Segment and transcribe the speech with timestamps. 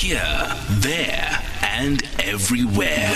[0.00, 3.12] Here, there, and everywhere.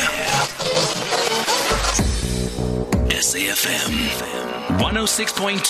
[3.09, 4.11] SAFM
[4.77, 5.65] 106.2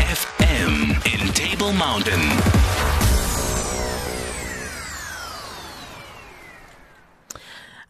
[0.00, 2.22] FM in Table Mountain.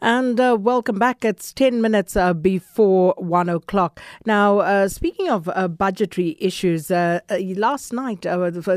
[0.02, 1.24] And uh, welcome back.
[1.24, 4.00] It's 10 minutes uh, before 1 o'clock.
[4.24, 8.26] Now, uh, speaking of uh, budgetary issues, uh, uh, last night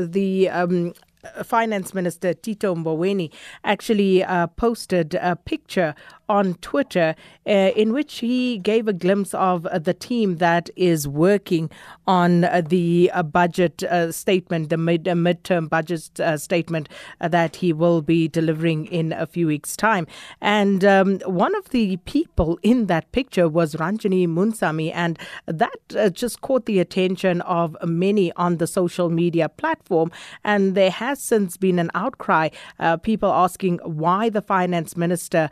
[0.06, 0.94] the um,
[1.44, 3.32] Finance Minister Tito Mboweni
[3.64, 5.94] actually uh, posted a picture
[6.30, 11.08] on Twitter uh, in which he gave a glimpse of uh, the team that is
[11.08, 11.68] working
[12.06, 16.88] on uh, the uh, budget uh, statement, the mid midterm budget statement
[17.20, 20.06] that he will be delivering in a few weeks' time.
[20.40, 26.40] And um, one of the people in that picture was Ranjeni Munusamy, and that just
[26.42, 30.12] caught the attention of many on the social media platform.
[30.44, 32.50] And there has since been an outcry,
[33.02, 35.50] people asking why the finance minister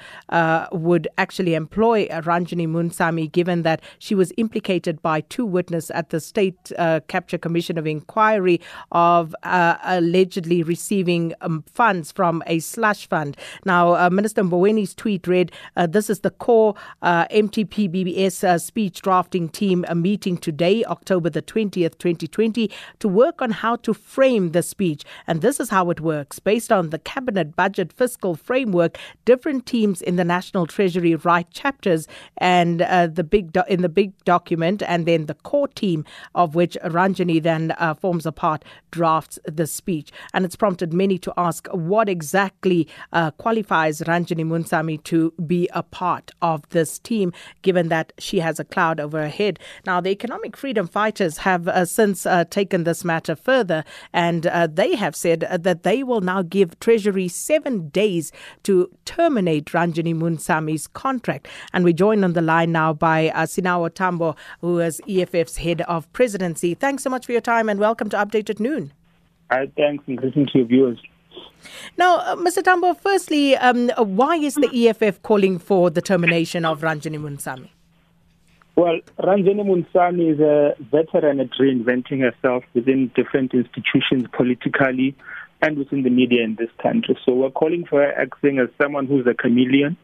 [0.72, 6.20] would actually employ Ranjeni Munusamy, given that she was implicated by two witnesses at the
[6.20, 8.60] State uh, Capture Commission of Inquiry
[8.92, 13.36] of uh, allegedly receiving um, funds from a slush fund.
[13.64, 19.03] Now, uh, Minister Mboweni's tweet read, uh, "This is the core uh, MTBPS uh, speech
[19.03, 24.53] drafting team a meeting today, October the 20th, 2020, to work on how to frame
[24.53, 25.05] the speech.
[25.27, 26.38] And this is how it works.
[26.38, 31.50] Based on the cabinet budget fiscal framework, different teams in the National National Treasury write
[31.52, 36.04] chapters and uh, the big do- in the big document, and then the core team
[36.34, 40.10] of which Ranjeni then uh, forms a part drafts the speech.
[40.34, 45.84] And it's prompted many to ask what exactly uh, qualifies Ranjeni Munusamy to be a
[45.84, 49.60] part of this team, given that she has a cloud over her head.
[49.86, 54.66] Now, the economic freedom fighters have uh, since uh, taken this matter further, and uh,
[54.66, 58.32] they have said that they will now give Treasury seven days
[58.64, 61.46] to terminate Ranjeni Munusamy Sami's contract.
[61.72, 65.82] And we're joined on the line now by uh, Sinawo Thambo, who is EFF's head
[65.82, 66.75] of presidency.
[66.75, 68.92] Thanks so much for your time and welcome to Update at Noon.
[69.50, 70.98] Hi, thanks, and greetings to your viewers.
[71.97, 72.62] Now, uh, Mr.
[72.62, 77.70] Thambo, firstly, um, why is the EFF calling for the termination of Ranjeni Munusamy?
[78.76, 85.16] Well, Ranjeni Munusamy is a veteran at reinventing herself within different institutions politically
[85.60, 87.19] and within the media in this country.
[87.25, 89.97] So we're calling for her acting as someone who's a chameleon,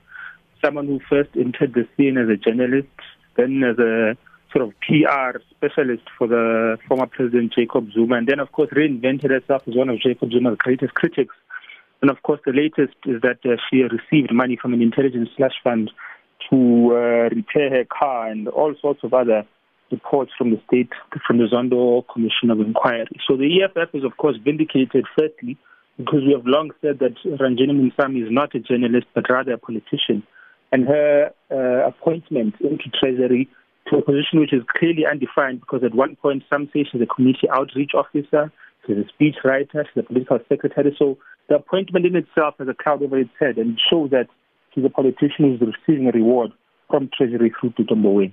[0.64, 2.88] someone who first entered the scene as a journalist,
[3.36, 4.16] then as a
[4.52, 9.30] sort of PR specialist for the former President Jacob Zuma, and then, of course, reinvented
[9.30, 11.34] herself as one of Jacob Zuma's greatest critics.
[12.00, 15.30] And, of course, the latest is that uh, she received money from an intelligence
[15.62, 15.90] fund
[16.50, 16.56] to
[16.92, 19.44] uh, repair her car and all sorts of other
[19.90, 20.90] reports from the state,
[21.26, 23.06] from the Zondo Commission of Inquiry.
[23.26, 25.56] So the EFF is, of course, vindicated, firstly,
[25.96, 29.58] because we have long said that Ranjeni Munusamy is not a journalist, but rather a
[29.58, 30.24] politician
[30.74, 33.48] and her uh, appointment into Treasury
[33.86, 37.06] to a position which is clearly undefined because at one point some say she's a
[37.06, 38.50] community outreach officer,
[38.84, 40.92] she's a speech writer, she's a political secretary.
[40.98, 41.16] So
[41.48, 44.26] the appointment in itself has a cloud over its head and shows that
[44.74, 46.50] she's a politician who's receiving a reward
[46.90, 48.32] from Treasury through to Mboweni.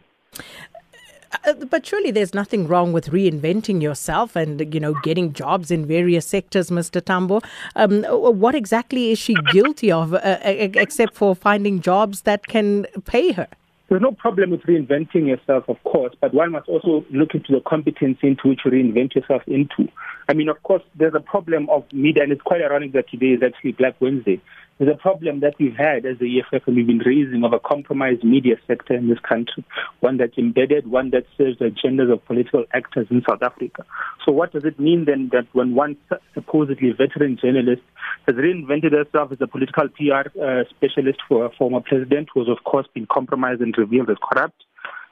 [1.46, 5.86] Uh, but surely there's nothing wrong with reinventing yourself and you know getting jobs in
[5.86, 7.02] various sectors, Mr.
[7.02, 7.44] Thambo.
[7.76, 8.04] Um,
[8.40, 13.48] what exactly is she guilty of, uh, except for finding jobs that can pay her?
[13.92, 17.60] There's no problem with reinventing yourself, of course, but one must also look into the
[17.60, 19.92] competency into which you reinvent yourself into.
[20.30, 23.32] I mean, of course, there's a problem of media, and it's quite ironic that today
[23.32, 24.40] is actually Black Wednesday.
[24.82, 28.24] A problem that we've had as the EFF and we've been raising of a compromised
[28.24, 29.64] media sector in this country,
[30.00, 33.86] one that's embedded, one that serves the agendas of political actors in South Africa.
[34.26, 35.98] So what does it mean then that when one
[36.34, 37.84] supposedly veteran journalist
[38.26, 42.50] has reinvented herself as a political PR uh, specialist for a former president who has
[42.50, 44.64] of course been compromised and revealed as corrupt,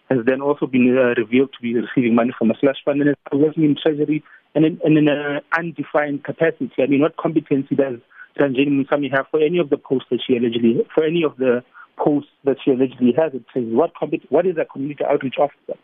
[0.09, 3.11] has then also been uh, revealed to be receiving money from a slush fund and
[3.11, 4.23] is working in treasury
[4.55, 6.71] and in, and in an undefined capacity.
[6.79, 7.99] I mean, what competency does
[8.37, 11.63] Ranjeni Munusamy have for any of the posts that she allegedly, for any of the
[11.97, 13.33] posts that she allegedly has?
[13.33, 15.79] It says what compet- what is a community outreach officer?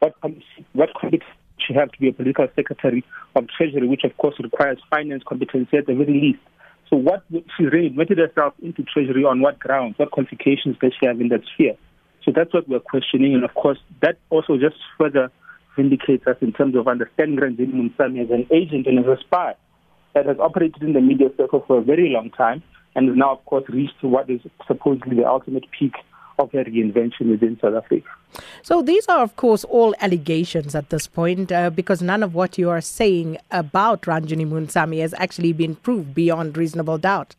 [0.00, 0.14] What
[0.72, 1.24] what competence
[1.58, 3.04] she have to be a political secretary
[3.34, 6.38] of treasury, which of course requires finance competency at the very least.
[6.88, 7.24] So what
[7.56, 9.98] she really admitted herself into treasury on what grounds?
[9.98, 11.74] What qualifications does she have in that sphere?
[12.24, 15.30] So that's what we're questioning, and of course that also just further
[15.76, 19.54] vindicates us in terms of understanding Ranjeni Munusamy as an agent and as a spy
[20.14, 22.62] that has operated in the media circle for a very long time
[22.94, 25.94] and has now, of course, reached what is supposedly the ultimate peak
[26.38, 28.08] of her reinvention within South Africa.
[28.62, 32.58] So these are, of course, all allegations at this point, uh, because none of what
[32.58, 37.34] you are saying about Ranjeni Munusamy has actually been proved beyond reasonable doubt.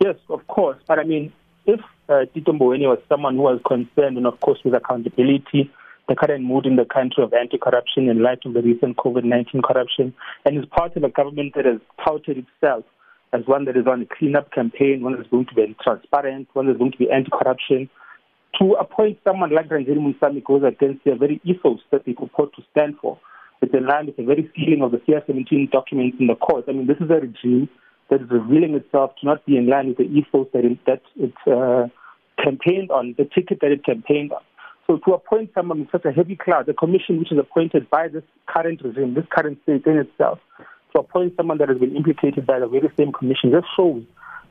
[0.00, 0.78] Yes, of course.
[0.86, 1.32] But I mean,
[1.66, 5.70] if uh, Tito Mboweni was someone who was concerned, and of course with accountability,
[6.08, 10.14] the current mood in the country of anti-corruption in light of the recent COVID-19 corruption,
[10.44, 12.84] and is part of a government that has touted itself
[13.32, 16.48] as one that is on a clean-up campaign, one that is going to be transparent,
[16.54, 17.88] one that is going to be anti-corruption,
[18.58, 22.62] to appoint someone like Ranjeni Munusamy goes against the very ethos that they purport to
[22.72, 23.18] stand for.
[23.60, 26.64] It's in line with the very feeling of the CR17 documents in the court.
[26.68, 27.68] I mean, this is a regime
[28.08, 31.02] that is revealing itself to not be in line with the ethos that it, that
[31.16, 31.88] it uh,
[32.42, 34.40] campaigned on, the ticket that it campaigned on.
[34.88, 38.08] So to appoint someone with such a heavy cloud, the commission which is appointed by
[38.08, 40.38] this current regime, this current state in itself,
[40.92, 44.02] to appoint someone that has been implicated by the very same commission just shows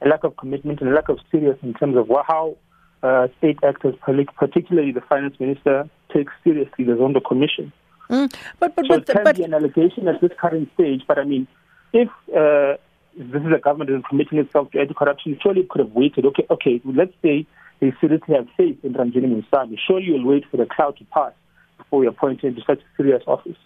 [0.03, 2.55] a lack of commitment and a lack of seriousness in terms of how
[3.01, 3.95] uh, state actors,
[4.37, 7.73] particularly the finance minister, take seriously the Zondo Commission.
[8.09, 11.01] Mm, but but so but, it can but, be an allegation at this current stage.
[11.07, 11.47] But I mean,
[11.93, 12.77] if uh,
[13.17, 16.25] this is a government that is committing itself to anti-corruption, surely it could have waited.
[16.25, 17.47] Okay, okay, let's say
[17.79, 19.77] they seriously have faith in Ranjeni Munusamy.
[19.85, 21.33] Surely you'll wait for the cloud to pass
[21.77, 23.57] before you appoint him to such a serious office.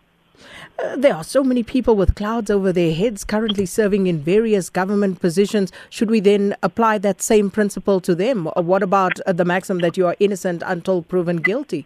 [0.84, 4.70] Uh, there are so many people with clouds over their heads currently serving in various
[4.70, 5.72] government positions.
[5.90, 8.50] Should we then apply that same principle to them?
[8.56, 11.86] Or what about uh, the maxim that you are innocent until proven guilty?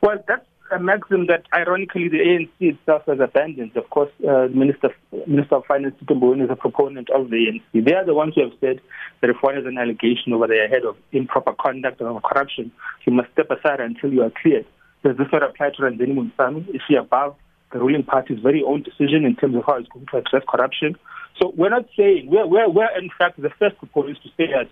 [0.00, 3.76] Well, that's a maxim that, ironically, the ANC itself has abandoned.
[3.76, 4.94] Of course, uh, Minister
[5.26, 7.84] Minister of Finance Tito is a proponent of the ANC.
[7.84, 8.80] They are the ones who have said
[9.20, 12.72] that if one has an allegation over their head of improper conduct or corruption,
[13.06, 14.66] you must step aside until you are cleared.
[15.04, 16.68] Does this not apply to Ranjeni Munusamy?
[16.74, 17.36] Is she above
[17.72, 20.96] the ruling party's very own decision in terms of how it's going to address corruption.
[21.40, 24.68] So we're not saying, we're, we're, we're in fact the first proponents to say that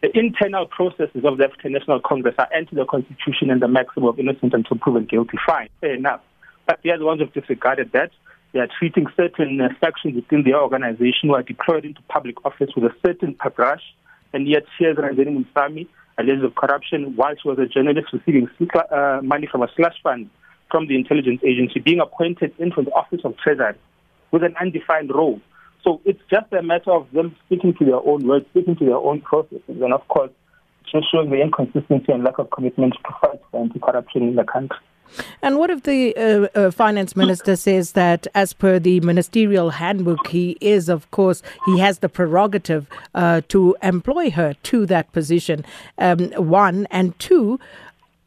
[0.00, 4.08] the internal processes of the African National Congress are anti the Constitution and the maximum
[4.08, 5.38] of innocent until proven guilty.
[5.44, 6.20] Fine, fair enough.
[6.66, 8.10] But they are the ones who have disregarded that.
[8.52, 12.70] They are treating certain uh, factions within their organization who are deployed into public office
[12.76, 13.82] with a certain brush,
[14.32, 18.48] and yet here's Ranjeni Munusamy, alleged of corruption while she was a journalist receiving
[18.90, 20.30] uh, money from a slush fund
[20.70, 23.74] from the intelligence agency being appointed into the office of treasury
[24.30, 25.40] with an undefined role.
[25.88, 28.98] So it's just a matter of them speaking to their own words, speaking to their
[28.98, 30.30] own processes, and of course,
[30.92, 34.76] just showing the inconsistency and lack of commitment to fight anti-corruption in the country.
[35.40, 40.26] And what if the uh, uh, finance minister says that, as per the ministerial handbook,
[40.26, 45.64] he is, of course, he has the prerogative uh, to employ her to that position?
[45.96, 47.58] Um, one and two,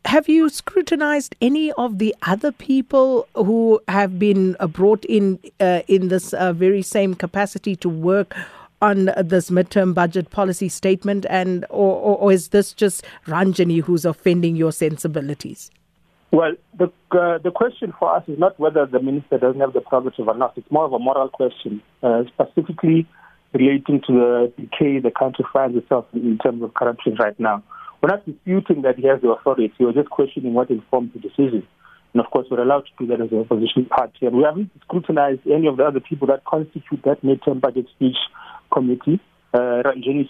[0.05, 5.81] have you scrutinized any of the other people who have been uh, brought in uh,
[5.87, 8.35] in this uh, very same capacity to work
[8.81, 14.05] on this midterm budget policy statement, and or, or, or is this just Ranjeni who's
[14.05, 15.69] offending your sensibilities?
[16.31, 19.81] Well, the uh, the question for us is not whether the minister doesn't have the
[19.81, 20.53] prerogative or not.
[20.57, 23.07] It's more of a moral question, uh, specifically
[23.53, 27.61] relating to the decay the country finds itself in terms of corruption right now.
[28.01, 29.71] We're not disputing that he has the authority.
[29.79, 31.67] We're just questioning what informed the decision.
[32.13, 34.25] And of course, we're allowed to do that as an opposition party.
[34.25, 38.17] And we haven't scrutinized any of the other people that constitute that midterm budget speech
[38.73, 39.19] committee.
[39.53, 39.83] Uh,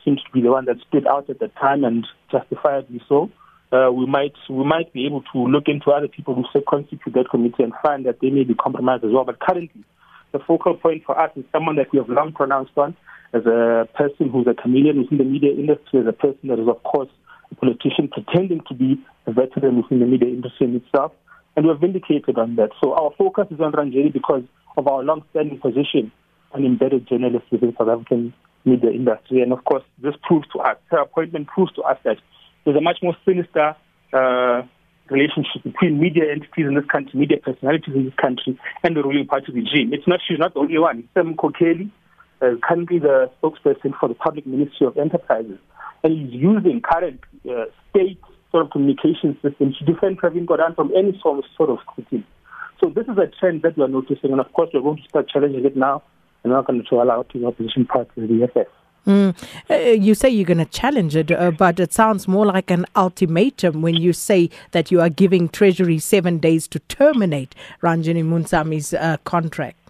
[0.04, 3.30] seems to be the one that stood out at the time and justifiably so.
[3.72, 7.30] Uh, we might we might be able to look into other people who constitute that
[7.30, 9.24] committee and find that they may be compromised as well.
[9.24, 9.84] But currently,
[10.34, 12.98] the focal point for us is someone that we have long pronounced on
[13.34, 16.68] as a person who's a chameleon within the media industry, as a person that is,
[16.68, 17.10] of course,
[17.52, 21.12] a politician pretending to be a veteran within the media industry in itself,
[21.56, 22.70] and we're vindicated on that.
[22.82, 24.44] So our focus is on Ranjeni because
[24.78, 26.12] of our long-standing position
[26.54, 28.34] on embedded journalists within South African
[28.66, 29.42] media industry.
[29.42, 32.18] And of course, this proves to us, her appointment proves to us that
[32.64, 33.76] there's a much more sinister
[34.14, 34.62] uh,
[35.10, 39.28] relationship between media entities in this country, media personalities in this country, and the ruling
[39.28, 39.94] party regime.
[39.94, 41.08] It's not she's not the only one.
[41.14, 41.90] Sam Mkokeli
[42.42, 45.60] is currently the spokesperson for the Public Ministry of Enterprises
[46.04, 48.20] and is using current uh, state
[48.52, 52.26] sort of communication systems to defend Pravin Gordhan from any sort of, sort of scrutiny.
[52.80, 55.04] So this is a trend that we are noticing, and of course we're going to
[55.08, 56.04] start challenging it now,
[56.44, 58.68] and we're not going to allow to opposition party, the EFF.
[59.06, 59.36] Mm.
[59.70, 62.86] Uh, you say you're going to challenge it, uh, but it sounds more like an
[62.96, 68.94] ultimatum when you say that you are giving Treasury seven days to terminate Ranjeni Munusamy's
[68.94, 69.81] uh, contract.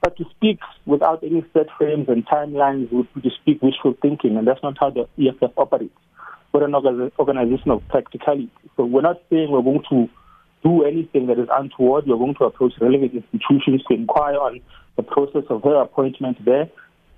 [0.00, 4.36] But to speak without any set frames and timelines would be to speak wishful thinking,
[4.36, 5.94] and that's not how the EFF operates.
[6.52, 8.50] We're an organization of practicality.
[8.76, 10.08] So we're not saying we're going to
[10.62, 12.06] do anything that is untoward.
[12.06, 14.60] We're going to approach relevant institutions to inquire on
[14.96, 16.68] the process of her appointment there.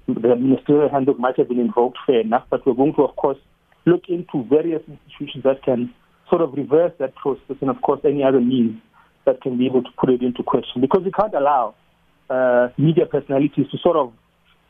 [0.09, 3.39] The ministerial handbook might have been invoked, fair enough, but we're going to, of course,
[3.87, 5.95] look into various institutions that can
[6.29, 8.81] sort of reverse that process and, of course, any other means
[9.27, 10.81] that can be able to put it into question.
[10.81, 11.75] Because we can't allow
[12.31, 14.13] uh, media personalities to sort of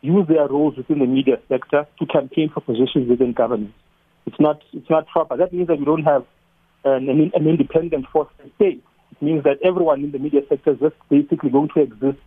[0.00, 3.72] use their roles within the media sector to campaign for positions within government.
[4.26, 5.36] It's not it's not proper.
[5.36, 6.24] That means that we don't have
[6.84, 8.82] an, an independent force to state.
[9.12, 12.18] It means that everyone in the media sector is just basically going to exist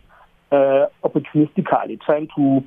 [0.52, 2.62] uh, opportunistically, trying to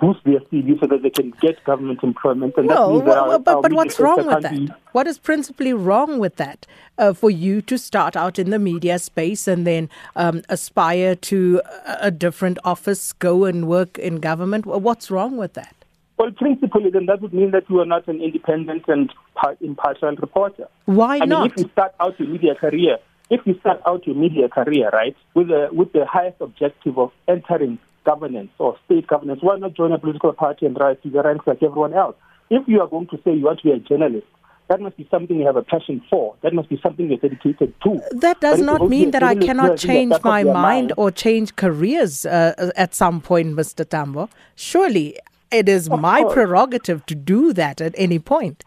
[0.00, 2.54] boost their CV so that they can get government employment.
[2.56, 4.52] And well, that well, our, but, our but what's wrong with that?
[4.52, 4.68] Be...
[4.92, 6.66] What is principally wrong with that
[6.98, 11.62] uh, for you to start out in the media space and then um, aspire to
[11.86, 14.66] a, a different office, go and work in government?
[14.66, 15.74] What's wrong with that?
[16.16, 19.12] Well, principally, then that would mean that you are not an independent and
[19.60, 20.68] impartial reporter.
[20.84, 21.42] Why I not?
[21.42, 22.98] Mean, if you start out your media career,
[23.30, 27.12] if you start out your media career, right, with the with the highest objective of
[27.26, 27.78] entering
[28.10, 31.46] governance or state governance, why not join a political party and rise to the ranks
[31.46, 32.16] like everyone else?
[32.50, 34.26] If you are going to say you want to be a journalist,
[34.68, 36.34] that must be something you have a passion for.
[36.42, 38.00] That must be something you're dedicated to.
[38.12, 42.70] That does not mean that I cannot change my mind, mind, or change careers uh,
[42.76, 43.84] at some point, Mr.
[43.84, 44.28] Thambo.
[44.54, 45.18] Surely
[45.50, 46.34] it is of my course.
[46.34, 48.62] prerogative to do that at any point.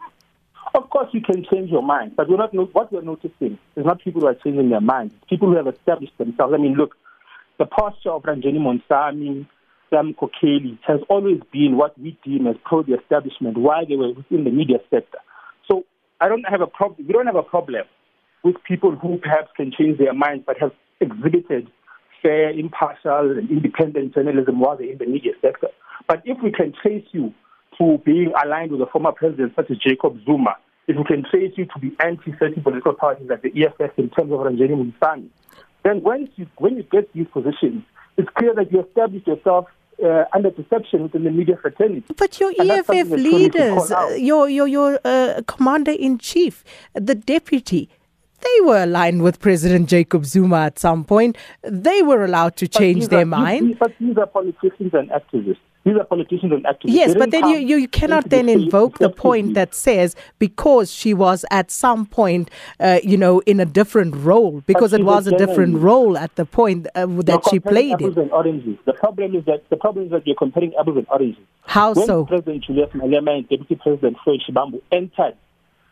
[0.74, 2.52] Of course, you can change your mind, but we're not.
[2.74, 5.14] What we're noticing is not people who are changing their minds.
[5.30, 6.52] People who have established themselves.
[6.52, 6.96] I mean, look,
[7.64, 9.46] the posture of Ranjeni Munusamy,
[9.88, 14.12] Sam Mkokeli has always been what we deem as pro the establishment while they were
[14.12, 15.18] within the media sector.
[15.70, 15.84] So
[16.20, 17.06] I don't have a problem.
[17.06, 17.84] We don't have a problem
[18.42, 21.70] with people who perhaps can change their minds but have exhibited
[22.22, 25.68] fair, impartial, and independent journalism while they're in the media sector.
[26.06, 27.32] But if we can trace you
[27.78, 30.56] to being aligned with a former president such as Jacob Zuma,
[30.86, 34.32] if we can trace you to be anti-certain political parties like the EFF in terms
[34.32, 35.30] of Ranjeni Munusamy,
[35.84, 37.84] then when you, when you get these positions,
[38.16, 39.66] it's clear that you establish yourself
[40.02, 42.14] uh, under deception within the media fraternity.
[42.16, 46.64] But your and EFF leaders, uh, your your your uh, commander in chief,
[46.94, 47.88] the deputy,
[48.40, 51.36] they were aligned with President Jacob Zuma at some point.
[51.62, 53.70] They were allowed to change their are, mind.
[53.70, 55.58] These, but these are politicians and activists.
[55.84, 56.94] These are politicians and activists.
[56.94, 61.44] Yes, but then you, you cannot then invoke the point that says because she was
[61.50, 62.50] at some point,
[62.80, 66.46] uh, you know, in a different role, because it was a different role at the
[66.46, 68.78] point uh, that she played apples and oranges.
[68.86, 71.44] The problem is that the problem is that you're comparing apples and oranges.
[71.66, 72.24] How when so?
[72.24, 75.36] President Julius Malema and Deputy President Floyd Shivambu entered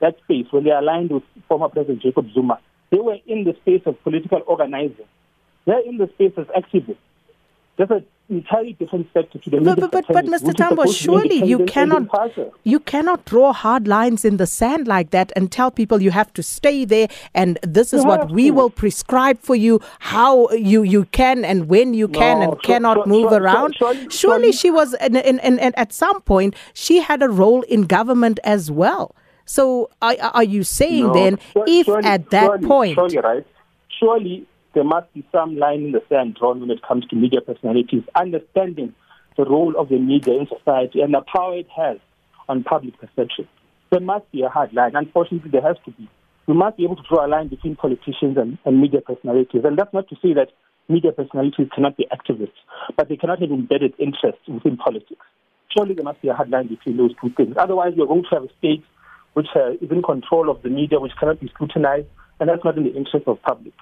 [0.03, 3.83] that space when they aligned with former President Jacob Zuma, they were in the space
[3.87, 5.07] of political organizing.
[5.65, 6.99] They're in the space of activism.
[7.77, 10.53] There's an entirely different sector to the but, but, but, but Mr.
[10.53, 12.09] Thambo, surely you cannot
[12.65, 16.33] you cannot draw hard lines in the sand like that and tell people you have
[16.35, 18.51] to stay there and this is you what we to.
[18.51, 23.33] will prescribe for you how you, you can and when you can and cannot move
[23.33, 23.77] around.
[24.11, 27.83] surely she was in, in, in, in, at some point she had a role in
[27.83, 29.15] government as well.
[29.45, 33.47] So are, are you saying no, then if at that surely, point surely right
[34.03, 37.41] surely there must be some line in the sand drawn when it comes to media
[37.41, 38.95] personalities, understanding
[39.37, 41.99] the role of the media in society and the power it has
[42.49, 43.47] on public perception.
[43.91, 44.93] There must be a hard line.
[44.95, 46.09] Unfortunately, there has to be.
[46.47, 49.63] We must be able to draw a line between politicians and, and media personalities.
[49.65, 50.49] And that's not to say that
[50.89, 52.59] media personalities cannot be activists,
[52.97, 55.21] but they cannot have embedded interests within politics.
[55.77, 57.55] Surely there must be a hard line between those two things.
[57.59, 58.85] Otherwise, you're going to have a state
[59.35, 62.07] which uh, is in control of the media, which cannot be scrutinized,
[62.41, 63.75] and that's not in the interest of public.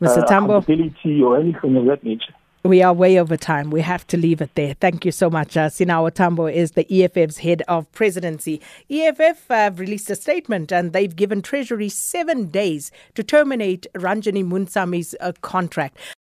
[0.00, 0.18] Mr.
[0.18, 1.22] Uh, Thambo.
[1.22, 2.34] or anything of that nature.
[2.64, 3.70] We are way over time.
[3.70, 4.72] We have to leave it there.
[4.72, 5.54] Thank you so much.
[5.54, 8.58] Uh, Sinawo Thambo is the EFF's head of presidency.
[8.88, 15.14] EFF have released a statement and they've given Treasury seven days to terminate Ranjeni Munusamy's
[15.20, 15.98] uh, contract.